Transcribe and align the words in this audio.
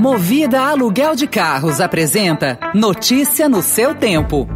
Movida 0.00 0.60
Aluguel 0.60 1.14
de 1.14 1.26
Carros 1.26 1.80
apresenta 1.80 2.58
Notícia 2.74 3.48
no 3.48 3.62
seu 3.62 3.94
tempo. 3.94 4.48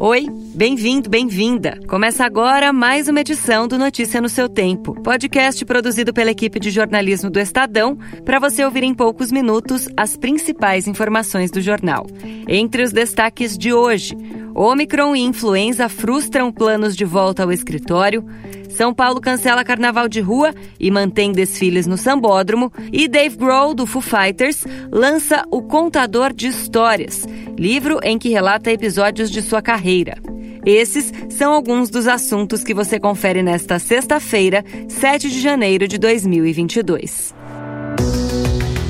Oi, 0.00 0.26
bem-vindo, 0.54 1.10
bem-vinda. 1.10 1.78
Começa 1.86 2.24
agora 2.24 2.72
mais 2.72 3.08
uma 3.08 3.20
edição 3.20 3.68
do 3.68 3.78
Notícia 3.78 4.20
no 4.20 4.28
seu 4.28 4.48
tempo, 4.48 4.94
podcast 5.02 5.64
produzido 5.64 6.12
pela 6.14 6.30
equipe 6.30 6.58
de 6.58 6.70
jornalismo 6.70 7.28
do 7.30 7.38
Estadão, 7.38 7.98
para 8.24 8.38
você 8.38 8.64
ouvir 8.64 8.82
em 8.84 8.94
poucos 8.94 9.30
minutos 9.30 9.88
as 9.96 10.16
principais 10.16 10.88
informações 10.88 11.50
do 11.50 11.60
jornal. 11.60 12.06
Entre 12.48 12.82
os 12.82 12.90
destaques 12.90 13.56
de 13.56 13.72
hoje, 13.72 14.16
Omicron 14.60 15.14
e 15.14 15.20
influenza 15.20 15.88
frustram 15.88 16.50
planos 16.50 16.96
de 16.96 17.04
volta 17.04 17.44
ao 17.44 17.52
escritório. 17.52 18.26
São 18.68 18.92
Paulo 18.92 19.20
cancela 19.20 19.62
carnaval 19.62 20.08
de 20.08 20.20
rua 20.20 20.52
e 20.80 20.90
mantém 20.90 21.30
desfiles 21.30 21.86
no 21.86 21.96
Sambódromo. 21.96 22.72
E 22.92 23.06
Dave 23.06 23.36
Grohl, 23.36 23.72
do 23.72 23.86
Foo 23.86 24.02
Fighters, 24.02 24.64
lança 24.90 25.44
O 25.48 25.62
Contador 25.62 26.32
de 26.32 26.48
Histórias, 26.48 27.24
livro 27.56 28.00
em 28.02 28.18
que 28.18 28.30
relata 28.30 28.72
episódios 28.72 29.30
de 29.30 29.42
sua 29.42 29.62
carreira. 29.62 30.18
Esses 30.66 31.12
são 31.30 31.52
alguns 31.52 31.88
dos 31.88 32.08
assuntos 32.08 32.64
que 32.64 32.74
você 32.74 32.98
confere 32.98 33.44
nesta 33.44 33.78
sexta-feira, 33.78 34.64
7 34.88 35.30
de 35.30 35.40
janeiro 35.40 35.86
de 35.86 35.98
2022. 35.98 37.32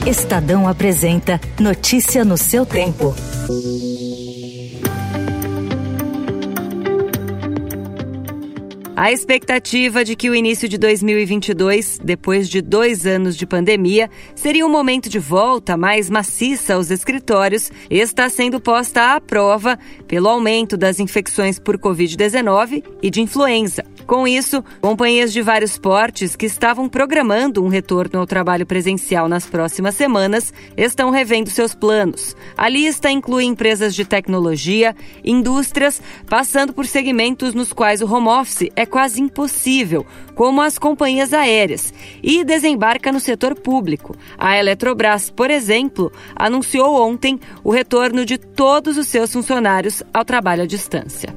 Estadão 0.07 0.67
apresenta 0.67 1.39
Notícia 1.61 2.25
no 2.25 2.39
seu 2.39 2.65
tempo. 2.65 3.15
A 9.01 9.13
expectativa 9.13 10.05
de 10.05 10.17
que 10.17 10.29
o 10.29 10.35
início 10.35 10.69
de 10.69 10.77
2022, 10.77 12.01
depois 12.03 12.49
de 12.49 12.61
dois 12.61 13.07
anos 13.07 13.37
de 13.37 13.47
pandemia, 13.47 14.11
seria 14.35 14.67
um 14.67 14.69
momento 14.69 15.09
de 15.09 15.21
volta 15.21 15.77
mais 15.77 16.11
maciça 16.11 16.75
aos 16.75 16.91
escritórios, 16.91 17.71
está 17.89 18.29
sendo 18.29 18.61
posta 18.61 19.15
à 19.15 19.21
prova 19.21 19.79
pelo 20.09 20.29
aumento 20.29 20.77
das 20.77 20.99
infecções 20.99 21.61
por 21.61 21.79
Covid-19 21.79 22.83
e 23.01 23.09
de 23.09 23.21
influenza. 23.21 23.85
Com 24.09 24.27
isso, 24.27 24.65
companhias 24.81 25.35
de 25.35 25.43
vários 25.43 25.77
portes 25.77 26.35
que 26.35 26.47
estavam 26.47 26.89
programando 26.89 27.63
um 27.63 27.69
retorno 27.69 28.19
ao 28.19 28.27
trabalho 28.27 28.65
presencial 28.65 29.29
nas 29.29 29.45
próximas 29.45 29.97
semanas 29.97 30.51
estão 30.79 31.11
revendo 31.11 31.51
seus 31.51 31.75
planos. 31.75 32.35
A 32.57 32.71
lista 32.71 33.11
inclui 33.11 33.45
empresas 33.45 33.95
de 33.95 34.07
tecnologia, 34.07 34.97
indústrias, 35.23 36.01
passando 36.27 36.73
por 36.73 36.87
segmentos 36.87 37.53
nos 37.53 37.71
quais 37.71 38.01
o 38.01 38.11
home 38.11 38.29
office 38.29 38.73
é 38.75 38.87
quase 38.87 39.21
impossível, 39.21 40.07
como 40.35 40.63
as 40.63 40.79
companhias 40.79 41.35
aéreas, 41.35 41.93
e 42.23 42.43
desembarca 42.45 43.13
no 43.13 43.21
setor 43.21 43.57
público. 43.57 44.17
A 44.39 44.57
Eletrobras, 44.57 45.29
por 45.29 45.51
exemplo, 45.51 46.11
anunciou 46.35 46.99
ontem 46.99 47.39
o 47.63 47.71
retorno 47.71 48.25
de 48.25 48.39
todos 48.39 48.97
os 48.97 49.07
seus 49.07 49.31
funcionários 49.31 50.03
ao 50.15 50.25
trabalho 50.25 50.63
à 50.63 50.67
distância. 50.67 51.29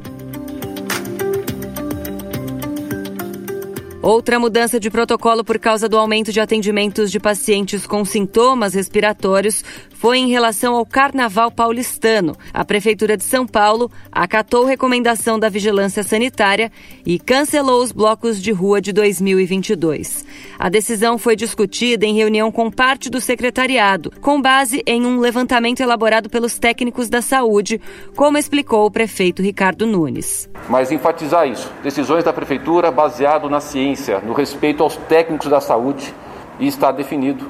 Outra 4.01 4.39
mudança 4.39 4.79
de 4.79 4.89
protocolo 4.89 5.43
por 5.43 5.59
causa 5.59 5.87
do 5.87 5.95
aumento 5.95 6.31
de 6.31 6.39
atendimentos 6.39 7.11
de 7.11 7.19
pacientes 7.19 7.85
com 7.85 8.03
sintomas 8.03 8.73
respiratórios 8.73 9.63
foi 10.01 10.17
em 10.17 10.29
relação 10.29 10.75
ao 10.75 10.83
Carnaval 10.83 11.51
paulistano. 11.51 12.35
A 12.51 12.65
Prefeitura 12.65 13.15
de 13.15 13.23
São 13.23 13.45
Paulo 13.45 13.91
acatou 14.11 14.65
recomendação 14.65 15.37
da 15.37 15.47
Vigilância 15.47 16.01
Sanitária 16.01 16.71
e 17.05 17.19
cancelou 17.19 17.83
os 17.83 17.91
blocos 17.91 18.41
de 18.41 18.51
rua 18.51 18.81
de 18.81 18.91
2022. 18.91 20.25
A 20.57 20.69
decisão 20.69 21.19
foi 21.19 21.35
discutida 21.35 22.03
em 22.03 22.15
reunião 22.15 22.51
com 22.51 22.71
parte 22.71 23.07
do 23.07 23.21
secretariado, 23.21 24.11
com 24.19 24.41
base 24.41 24.81
em 24.87 25.05
um 25.05 25.19
levantamento 25.19 25.81
elaborado 25.81 26.27
pelos 26.27 26.57
técnicos 26.57 27.07
da 27.07 27.21
saúde, 27.21 27.79
como 28.15 28.39
explicou 28.39 28.87
o 28.87 28.91
prefeito 28.91 29.43
Ricardo 29.43 29.85
Nunes. 29.85 30.49
Mas 30.67 30.91
enfatizar 30.91 31.47
isso: 31.47 31.71
decisões 31.83 32.23
da 32.23 32.33
Prefeitura 32.33 32.89
baseado 32.89 33.47
na 33.47 33.59
ciência, 33.59 33.90
no 34.23 34.33
respeito 34.33 34.83
aos 34.83 34.95
técnicos 34.95 35.47
da 35.47 35.61
saúde, 35.61 36.13
e 36.59 36.67
está 36.67 36.91
definido 36.91 37.49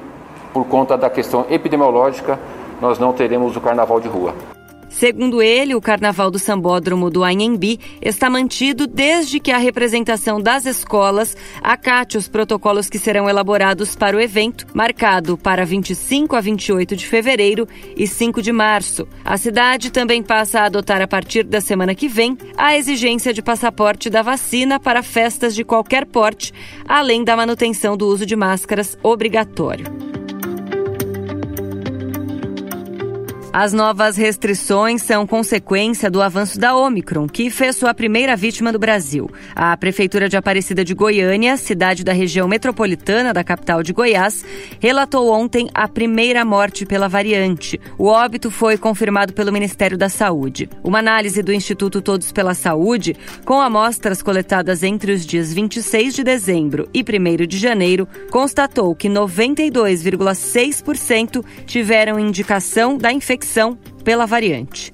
por 0.52 0.66
conta 0.66 0.96
da 0.96 1.10
questão 1.10 1.46
epidemiológica, 1.50 2.38
nós 2.80 2.98
não 2.98 3.12
teremos 3.12 3.56
o 3.56 3.60
carnaval 3.60 4.00
de 4.00 4.08
rua. 4.08 4.34
Segundo 4.92 5.42
ele, 5.42 5.74
o 5.74 5.80
Carnaval 5.80 6.30
do 6.30 6.38
Sambódromo 6.38 7.10
do 7.10 7.24
Anhembi 7.24 7.80
está 8.00 8.28
mantido 8.28 8.86
desde 8.86 9.40
que 9.40 9.50
a 9.50 9.58
representação 9.58 10.40
das 10.40 10.66
escolas 10.66 11.36
acate 11.62 12.18
os 12.18 12.28
protocolos 12.28 12.88
que 12.88 12.98
serão 12.98 13.28
elaborados 13.28 13.96
para 13.96 14.16
o 14.16 14.20
evento, 14.20 14.66
marcado 14.72 15.36
para 15.36 15.64
25 15.64 16.36
a 16.36 16.40
28 16.40 16.94
de 16.94 17.06
fevereiro 17.06 17.66
e 17.96 18.06
5 18.06 18.42
de 18.42 18.52
março. 18.52 19.08
A 19.24 19.36
cidade 19.36 19.90
também 19.90 20.22
passa 20.22 20.60
a 20.60 20.66
adotar 20.66 21.00
a 21.00 21.08
partir 21.08 21.42
da 21.42 21.60
semana 21.60 21.94
que 21.94 22.06
vem 22.06 22.36
a 22.56 22.76
exigência 22.76 23.32
de 23.32 23.42
passaporte 23.42 24.10
da 24.10 24.22
vacina 24.22 24.78
para 24.78 25.02
festas 25.02 25.54
de 25.54 25.64
qualquer 25.64 26.04
porte, 26.04 26.52
além 26.86 27.24
da 27.24 27.34
manutenção 27.34 27.96
do 27.96 28.06
uso 28.06 28.26
de 28.26 28.36
máscaras 28.36 28.96
obrigatório. 29.02 30.11
As 33.54 33.74
novas 33.74 34.16
restrições 34.16 35.02
são 35.02 35.26
consequência 35.26 36.10
do 36.10 36.22
avanço 36.22 36.58
da 36.58 36.74
Omicron, 36.74 37.28
que 37.28 37.50
fez 37.50 37.76
sua 37.76 37.92
primeira 37.92 38.34
vítima 38.34 38.72
do 38.72 38.78
Brasil. 38.78 39.30
A 39.54 39.76
Prefeitura 39.76 40.26
de 40.26 40.38
Aparecida 40.38 40.82
de 40.82 40.94
Goiânia, 40.94 41.58
cidade 41.58 42.02
da 42.02 42.14
região 42.14 42.48
metropolitana 42.48 43.30
da 43.30 43.44
capital 43.44 43.82
de 43.82 43.92
Goiás, 43.92 44.42
relatou 44.80 45.30
ontem 45.30 45.68
a 45.74 45.86
primeira 45.86 46.46
morte 46.46 46.86
pela 46.86 47.10
variante. 47.10 47.78
O 47.98 48.06
óbito 48.06 48.50
foi 48.50 48.78
confirmado 48.78 49.34
pelo 49.34 49.52
Ministério 49.52 49.98
da 49.98 50.08
Saúde. 50.08 50.70
Uma 50.82 51.00
análise 51.00 51.42
do 51.42 51.52
Instituto 51.52 52.00
Todos 52.00 52.32
pela 52.32 52.54
Saúde, 52.54 53.14
com 53.44 53.60
amostras 53.60 54.22
coletadas 54.22 54.82
entre 54.82 55.12
os 55.12 55.26
dias 55.26 55.52
26 55.52 56.14
de 56.14 56.24
dezembro 56.24 56.88
e 56.94 57.02
1 57.02 57.04
de 57.46 57.58
janeiro, 57.58 58.08
constatou 58.30 58.94
que 58.94 59.10
92,6% 59.10 61.44
tiveram 61.66 62.18
indicação 62.18 62.96
da 62.96 63.12
infecção 63.12 63.41
infecção 63.42 63.76
pela 64.04 64.24
variante. 64.24 64.92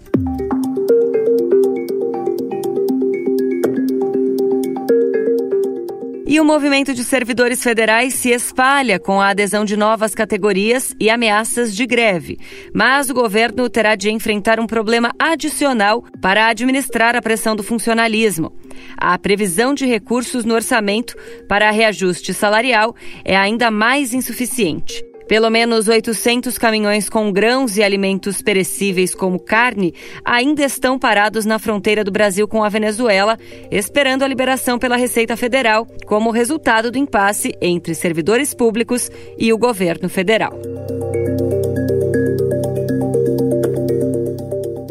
E 6.26 6.38
o 6.38 6.44
movimento 6.44 6.92
de 6.92 7.04
servidores 7.04 7.62
federais 7.62 8.14
se 8.14 8.30
espalha 8.30 8.98
com 8.98 9.18
a 9.18 9.30
adesão 9.30 9.64
de 9.64 9.78
novas 9.78 10.14
categorias 10.14 10.94
e 11.00 11.08
ameaças 11.08 11.74
de 11.74 11.86
greve. 11.86 12.38
Mas 12.74 13.08
o 13.08 13.14
governo 13.14 13.68
terá 13.68 13.94
de 13.94 14.10
enfrentar 14.10 14.60
um 14.60 14.66
problema 14.66 15.10
adicional 15.18 16.04
para 16.20 16.48
administrar 16.48 17.16
a 17.16 17.22
pressão 17.22 17.56
do 17.56 17.62
funcionalismo. 17.62 18.52
A 18.96 19.18
previsão 19.18 19.72
de 19.72 19.86
recursos 19.86 20.44
no 20.44 20.54
orçamento 20.54 21.16
para 21.48 21.70
reajuste 21.70 22.34
salarial 22.34 22.94
é 23.24 23.34
ainda 23.34 23.70
mais 23.70 24.12
insuficiente. 24.12 25.02
Pelo 25.28 25.50
menos 25.50 25.88
800 25.88 26.56
caminhões 26.56 27.10
com 27.10 27.30
grãos 27.30 27.76
e 27.76 27.82
alimentos 27.82 28.40
perecíveis 28.40 29.14
como 29.14 29.38
carne 29.38 29.94
ainda 30.24 30.64
estão 30.64 30.98
parados 30.98 31.44
na 31.44 31.58
fronteira 31.58 32.02
do 32.02 32.10
Brasil 32.10 32.48
com 32.48 32.64
a 32.64 32.68
Venezuela, 32.70 33.38
esperando 33.70 34.22
a 34.22 34.28
liberação 34.28 34.78
pela 34.78 34.96
Receita 34.96 35.36
Federal, 35.36 35.86
como 36.06 36.30
resultado 36.30 36.90
do 36.90 36.96
impasse 36.96 37.54
entre 37.60 37.94
servidores 37.94 38.54
públicos 38.54 39.10
e 39.38 39.52
o 39.52 39.58
governo 39.58 40.08
federal. 40.08 40.58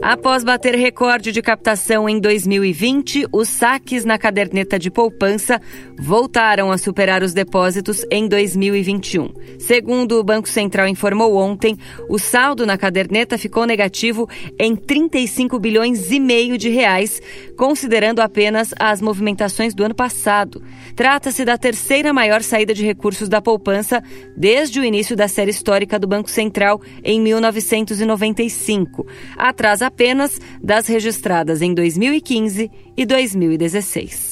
Após 0.07 0.41
bater 0.41 0.73
recorde 0.73 1.33
de 1.33 1.41
captação 1.41 2.07
em 2.07 2.17
2020, 2.17 3.27
os 3.29 3.49
saques 3.49 4.05
na 4.05 4.17
caderneta 4.17 4.79
de 4.79 4.89
poupança 4.89 5.61
voltaram 5.97 6.71
a 6.71 6.77
superar 6.77 7.23
os 7.23 7.33
depósitos 7.33 8.05
em 8.11 8.27
2021. 8.27 9.33
Segundo 9.59 10.19
o 10.19 10.23
Banco 10.23 10.47
Central 10.47 10.87
informou 10.87 11.35
ontem, 11.35 11.77
o 12.07 12.19
saldo 12.19 12.65
na 12.65 12.77
caderneta 12.77 13.37
ficou 13.37 13.65
negativo 13.65 14.29
em 14.59 14.75
35 14.75 15.59
bilhões 15.59 16.11
e 16.11 16.19
meio 16.19 16.57
de 16.57 16.69
reais, 16.69 17.21
considerando 17.57 18.19
apenas 18.19 18.73
as 18.79 19.01
movimentações 19.01 19.73
do 19.73 19.83
ano 19.83 19.95
passado. 19.95 20.63
Trata-se 20.95 21.43
da 21.43 21.57
terceira 21.57 22.13
maior 22.13 22.41
saída 22.41 22.73
de 22.73 22.85
recursos 22.85 23.27
da 23.27 23.41
poupança 23.41 24.01
desde 24.35 24.79
o 24.79 24.83
início 24.83 25.15
da 25.15 25.27
série 25.27 25.51
histórica 25.51 25.97
do 25.97 26.07
Banco 26.07 26.29
Central 26.29 26.81
em 27.03 27.19
1995. 27.19 29.05
Atrás 29.35 29.81
apenas 29.81 30.39
das 30.61 30.87
registradas 30.87 31.61
em 31.61 31.73
2015 31.73 32.71
e 32.95 33.05
2016. 33.05 34.26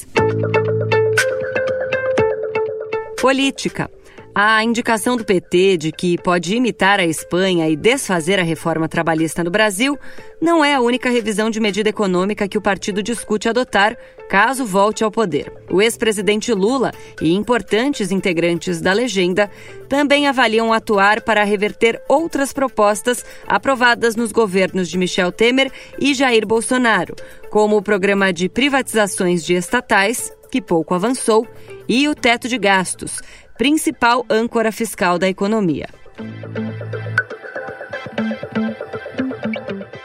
Política. 3.26 3.90
A 4.38 4.62
indicação 4.62 5.16
do 5.16 5.24
PT 5.24 5.78
de 5.78 5.90
que 5.90 6.18
pode 6.18 6.54
imitar 6.54 7.00
a 7.00 7.06
Espanha 7.06 7.70
e 7.70 7.74
desfazer 7.74 8.38
a 8.38 8.42
reforma 8.42 8.86
trabalhista 8.86 9.42
no 9.42 9.50
Brasil 9.50 9.98
não 10.42 10.62
é 10.62 10.74
a 10.74 10.80
única 10.82 11.08
revisão 11.08 11.48
de 11.48 11.58
medida 11.58 11.88
econômica 11.88 12.46
que 12.46 12.58
o 12.58 12.60
partido 12.60 13.02
discute 13.02 13.48
adotar 13.48 13.96
caso 14.28 14.66
volte 14.66 15.02
ao 15.02 15.10
poder. 15.10 15.50
O 15.70 15.80
ex-presidente 15.80 16.52
Lula 16.52 16.92
e 17.22 17.32
importantes 17.32 18.12
integrantes 18.12 18.78
da 18.78 18.92
legenda 18.92 19.50
também 19.88 20.26
avaliam 20.26 20.70
atuar 20.70 21.22
para 21.22 21.42
reverter 21.42 21.98
outras 22.06 22.52
propostas 22.52 23.24
aprovadas 23.46 24.16
nos 24.16 24.32
governos 24.32 24.90
de 24.90 24.98
Michel 24.98 25.32
Temer 25.32 25.72
e 25.98 26.12
Jair 26.12 26.46
Bolsonaro, 26.46 27.16
como 27.48 27.78
o 27.78 27.82
programa 27.82 28.34
de 28.34 28.50
privatizações 28.50 29.42
de 29.42 29.54
estatais, 29.54 30.30
que 30.50 30.60
pouco 30.60 30.92
avançou, 30.92 31.48
e 31.88 32.06
o 32.08 32.14
teto 32.14 32.48
de 32.48 32.58
gastos 32.58 33.20
principal 33.58 34.24
âncora 34.28 34.72
fiscal 34.72 35.18
da 35.18 35.28
economia. 35.28 35.88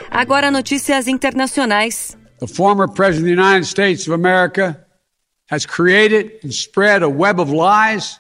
Agora 0.09 0.51
notícias 0.51 1.07
internacionais. 1.07 2.17
The 2.39 2.47
former 2.47 2.87
president 2.87 3.31
of 3.31 3.35
the 3.35 3.41
United 3.41 3.65
States 3.65 4.07
of 4.07 4.13
America 4.13 4.85
has 5.47 5.65
created 5.65 6.31
and 6.43 6.53
spread 6.53 7.03
a 7.03 7.09
web 7.09 7.39
of 7.39 7.49
lies 7.49 8.19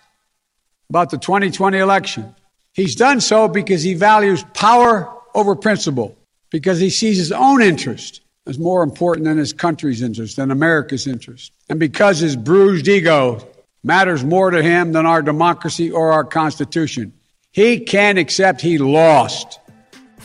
about 0.89 1.09
the 1.09 1.17
2020 1.17 1.77
election. 1.77 2.35
He's 2.73 2.95
done 2.95 3.21
so 3.21 3.47
because 3.47 3.83
he 3.83 3.93
values 3.93 4.43
power 4.53 5.09
over 5.33 5.55
principle, 5.55 6.17
because 6.49 6.79
he 6.79 6.89
sees 6.89 7.17
his 7.17 7.31
own 7.31 7.61
interest 7.61 8.21
as 8.47 8.57
more 8.57 8.83
important 8.83 9.25
than 9.25 9.37
his 9.37 9.53
country's 9.53 10.01
interest, 10.01 10.37
than 10.37 10.51
America's 10.51 11.07
interest, 11.07 11.51
and 11.69 11.79
because 11.79 12.19
his 12.19 12.35
bruised 12.35 12.87
ego 12.87 13.39
matters 13.83 14.23
more 14.23 14.51
to 14.51 14.61
him 14.61 14.91
than 14.91 15.05
our 15.05 15.21
democracy 15.21 15.91
or 15.91 16.11
our 16.11 16.23
Constitution. 16.23 17.13
He 17.51 17.83
accept 18.17 18.61
he 18.61 18.77
lost. 18.77 19.59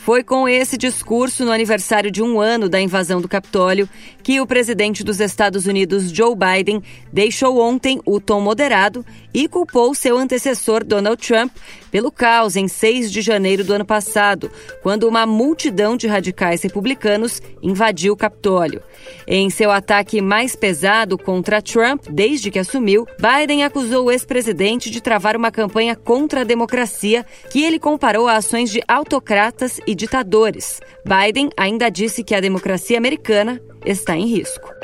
Foi 0.07 0.23
com 0.23 0.47
esse 0.47 0.77
discurso 0.77 1.43
no 1.43 1.51
aniversário 1.51 2.09
de 2.09 2.23
um 2.23 2.39
ano 2.39 2.69
da 2.69 2.79
invasão 2.79 3.19
do 3.19 3.27
Capitólio 3.27 3.89
que 4.23 4.39
o 4.39 4.47
presidente 4.47 5.03
dos 5.03 5.19
Estados 5.19 5.65
Unidos, 5.65 6.09
Joe 6.09 6.33
Biden, 6.33 6.81
deixou 7.11 7.59
ontem 7.59 7.99
o 8.05 8.21
tom 8.21 8.39
moderado 8.39 9.05
e 9.37 9.47
culpou 9.47 9.93
seu 9.93 10.17
antecessor, 10.17 10.83
Donald 10.83 11.21
Trump, 11.21 11.51
pelo 11.91 12.11
caos 12.11 12.55
em 12.55 12.67
6 12.67 13.11
de 13.11 13.21
janeiro 13.21 13.63
do 13.63 13.71
ano 13.71 13.85
passado, 13.85 14.49
quando 14.81 15.07
uma 15.07 15.27
multidão 15.27 15.95
de 15.95 16.07
radicais 16.07 16.63
republicanos 16.63 17.39
invadiu 17.61 18.13
o 18.13 18.17
Capitólio. 18.17 18.81
Em 19.27 19.47
seu 19.51 19.69
ataque 19.69 20.21
mais 20.21 20.55
pesado 20.55 21.19
contra 21.19 21.61
Trump 21.61 22.07
desde 22.09 22.49
que 22.49 22.57
assumiu, 22.57 23.05
Biden 23.19 23.63
acusou 23.63 24.05
o 24.05 24.11
ex-presidente 24.11 24.89
de 24.89 25.01
travar 25.01 25.37
uma 25.37 25.51
campanha 25.51 25.95
contra 25.95 26.41
a 26.41 26.43
democracia 26.43 27.23
que 27.51 27.63
ele 27.63 27.77
comparou 27.77 28.27
a 28.27 28.37
ações 28.37 28.71
de 28.71 28.81
autocratas 28.87 29.79
e 29.85 29.93
ditadores. 29.93 30.81
Biden 31.05 31.51
ainda 31.55 31.89
disse 31.91 32.23
que 32.23 32.33
a 32.33 32.41
democracia 32.41 32.97
americana 32.97 33.61
está 33.85 34.17
em 34.17 34.25
risco. 34.25 34.76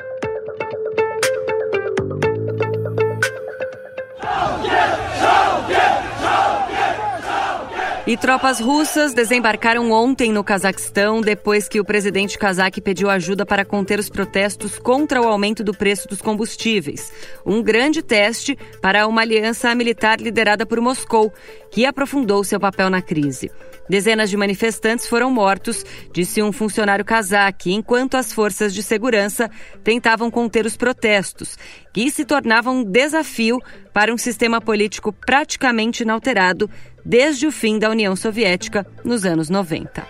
E 8.06 8.18
tropas 8.18 8.60
russas 8.60 9.14
desembarcaram 9.14 9.90
ontem 9.90 10.30
no 10.30 10.44
Cazaquistão 10.44 11.22
depois 11.22 11.70
que 11.70 11.80
o 11.80 11.86
presidente 11.86 12.38
cazaque 12.38 12.82
pediu 12.82 13.10
ajuda 13.10 13.46
para 13.46 13.64
conter 13.64 13.98
os 13.98 14.10
protestos 14.10 14.78
contra 14.78 15.22
o 15.22 15.26
aumento 15.26 15.64
do 15.64 15.74
preço 15.74 16.10
dos 16.10 16.22
combustíveis. 16.22 17.14
Um 17.46 17.64
grande 17.64 18.02
teste 18.02 18.58
para 18.82 19.08
uma 19.08 19.22
aliança 19.22 19.74
militar 19.74 20.20
liderada 20.20 20.66
por 20.66 20.82
Moscou, 20.82 21.32
que 21.72 21.86
aprofundou 21.86 22.44
seu 22.44 22.60
papel 22.60 22.90
na 22.90 23.02
crise. 23.02 23.50
Dezenas 23.90 24.30
de 24.30 24.38
manifestantes 24.38 25.08
foram 25.08 25.30
mortos, 25.32 25.86
disse 26.14 26.42
um 26.42 26.52
funcionário 26.52 27.04
cazaque, 27.04 27.74
enquanto 27.74 28.16
as 28.16 28.32
forças 28.32 28.74
de 28.74 28.82
segurança 28.82 29.50
tentavam 29.84 30.32
conter 30.32 30.66
os 30.66 30.78
protestos, 30.78 31.58
que 31.94 32.10
se 32.10 32.26
tornavam 32.26 32.78
um 32.78 32.84
desafio 32.84 33.60
para 33.94 34.14
um 34.14 34.18
sistema 34.18 34.62
político 34.62 35.12
praticamente 35.12 36.04
inalterado 36.04 36.70
desde 37.06 37.46
o 37.46 37.52
fim 37.52 37.78
da 37.78 37.90
União 37.90 38.16
Soviética 38.16 38.86
nos 39.04 39.26
anos 39.26 39.50
90. 39.50 40.08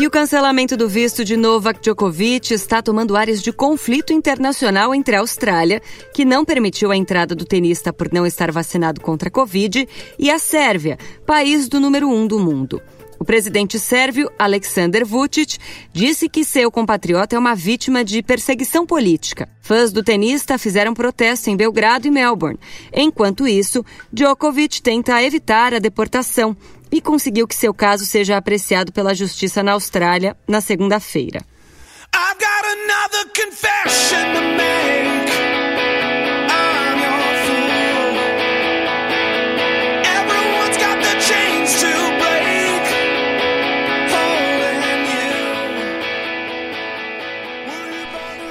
E 0.00 0.06
o 0.06 0.10
cancelamento 0.10 0.78
do 0.78 0.88
visto 0.88 1.22
de 1.26 1.36
Novak 1.36 1.78
Djokovic 1.78 2.54
está 2.54 2.80
tomando 2.80 3.14
áreas 3.14 3.42
de 3.42 3.52
conflito 3.52 4.14
internacional 4.14 4.94
entre 4.94 5.14
a 5.14 5.20
Austrália, 5.20 5.82
que 6.14 6.24
não 6.24 6.42
permitiu 6.42 6.90
a 6.90 6.96
entrada 6.96 7.34
do 7.34 7.44
tenista 7.44 7.92
por 7.92 8.10
não 8.10 8.24
estar 8.24 8.50
vacinado 8.50 8.98
contra 9.02 9.28
a 9.28 9.30
Covid, 9.30 9.86
e 10.18 10.30
a 10.30 10.38
Sérvia, 10.38 10.96
país 11.26 11.68
do 11.68 11.78
número 11.78 12.08
um 12.08 12.26
do 12.26 12.40
mundo. 12.40 12.80
O 13.18 13.24
presidente 13.26 13.78
sérvio, 13.78 14.30
Aleksandar 14.38 15.04
Vučić, 15.04 15.58
disse 15.92 16.26
que 16.26 16.42
seu 16.42 16.70
compatriota 16.70 17.36
é 17.36 17.38
uma 17.38 17.54
vítima 17.54 18.02
de 18.02 18.22
perseguição 18.22 18.86
política. 18.86 19.46
Fãs 19.60 19.92
do 19.92 20.02
tenista 20.02 20.56
fizeram 20.56 20.94
protesto 20.94 21.50
em 21.50 21.56
Belgrado 21.58 22.08
e 22.08 22.10
Melbourne. 22.10 22.58
Enquanto 22.90 23.46
isso, 23.46 23.84
Djokovic 24.10 24.80
tenta 24.80 25.22
evitar 25.22 25.74
a 25.74 25.78
deportação 25.78 26.56
e 26.92 27.00
conseguiu 27.00 27.46
que 27.46 27.54
seu 27.54 27.72
caso 27.72 28.04
seja 28.04 28.36
apreciado 28.36 28.92
pela 28.92 29.14
justiça 29.14 29.62
na 29.62 29.72
Austrália 29.72 30.36
na 30.48 30.60
segunda-feira. 30.60 31.44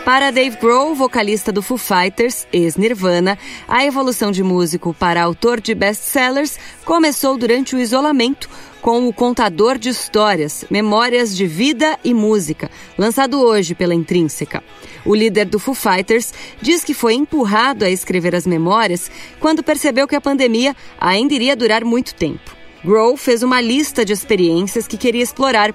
Para 0.10 0.32
Dave 0.32 0.58
Grohl, 0.58 0.96
vocalista 0.96 1.52
do 1.52 1.62
Foo 1.62 1.78
Fighters, 1.78 2.48
ex-Nirvana, 2.52 3.38
a 3.68 3.86
evolução 3.86 4.32
de 4.32 4.42
músico 4.42 4.92
para 4.92 5.22
autor 5.22 5.62
de 5.62 5.76
best-sellers 5.76 6.58
começou 6.84 7.38
durante 7.38 7.76
o 7.76 7.80
isolamento 7.80 8.50
com 8.82 9.08
o 9.08 9.14
Contador 9.14 9.78
de 9.78 9.90
Histórias, 9.90 10.66
Memórias 10.68 11.38
de 11.38 11.46
Vida 11.46 11.96
e 12.04 12.12
Música, 12.12 12.72
lançado 12.98 13.40
hoje 13.40 13.76
pela 13.76 13.94
Intrínseca. 13.94 14.64
O 15.06 15.14
líder 15.14 15.46
do 15.46 15.60
Foo 15.60 15.76
Fighters 15.76 16.34
diz 16.60 16.84
que 16.84 16.96
foi 16.96 17.14
empurrado 17.14 17.86
a 17.86 17.90
escrever 17.92 18.34
as 18.34 18.48
memórias 18.48 19.12
quando 19.40 19.62
percebeu 19.62 20.08
que 20.08 20.16
a 20.16 20.22
pandemia 20.22 20.76
ainda 21.00 21.36
iria 21.36 21.56
durar 21.56 21.86
muito 21.86 22.16
tempo. 22.16 22.59
Grohl 22.84 23.18
fez 23.18 23.44
uma 23.44 23.60
lista 23.60 24.06
de 24.06 24.14
experiências 24.14 24.88
que 24.88 24.98
queria 24.98 25.24
explorar, 25.24 25.74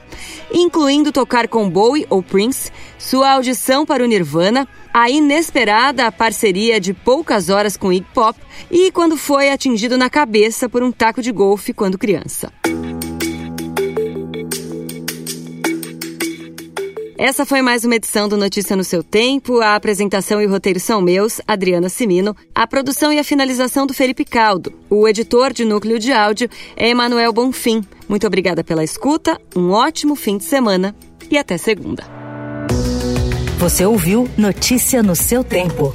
incluindo 0.52 1.12
tocar 1.12 1.48
com 1.48 1.68
Bowie 1.68 2.06
ou 2.08 2.22
Prince, 2.22 2.70
sua 2.98 3.32
audição 3.32 3.84
para 3.84 4.02
o 4.02 4.06
Nirvana, 4.06 4.66
a 4.92 5.10
inesperada 5.10 6.10
parceria 6.10 6.80
de 6.80 6.94
poucas 6.94 7.50
horas 7.50 7.76
com 7.76 7.92
Iggy 7.92 8.06
Pop 8.14 8.38
e 8.70 8.90
quando 8.90 9.16
foi 9.16 9.50
atingido 9.50 9.98
na 9.98 10.08
cabeça 10.08 10.68
por 10.68 10.82
um 10.82 10.92
taco 10.92 11.20
de 11.20 11.32
golfe 11.32 11.72
quando 11.72 11.98
criança. 11.98 12.52
Essa 17.16 17.46
foi 17.46 17.62
mais 17.62 17.84
uma 17.84 17.94
edição 17.94 18.28
do 18.28 18.36
Notícia 18.36 18.74
no 18.74 18.82
seu 18.82 19.02
tempo. 19.02 19.60
A 19.60 19.76
apresentação 19.76 20.42
e 20.42 20.46
o 20.46 20.50
roteiro 20.50 20.80
são 20.80 21.00
meus, 21.00 21.40
Adriana 21.46 21.88
Simino. 21.88 22.36
A 22.52 22.66
produção 22.66 23.12
e 23.12 23.20
a 23.20 23.24
finalização 23.24 23.86
do 23.86 23.94
Felipe 23.94 24.24
Caldo. 24.24 24.72
O 24.90 25.06
editor 25.06 25.52
de 25.52 25.64
núcleo 25.64 25.98
de 25.98 26.12
áudio 26.12 26.50
é 26.76 26.88
Emanuel 26.88 27.32
Bonfim. 27.32 27.84
Muito 28.08 28.26
obrigada 28.26 28.64
pela 28.64 28.82
escuta, 28.82 29.40
um 29.54 29.70
ótimo 29.70 30.16
fim 30.16 30.38
de 30.38 30.44
semana 30.44 30.94
e 31.30 31.38
até 31.38 31.56
segunda. 31.56 32.04
Você 33.58 33.86
ouviu 33.86 34.28
Notícia 34.36 35.00
no 35.00 35.14
seu 35.14 35.44
tempo. 35.44 35.94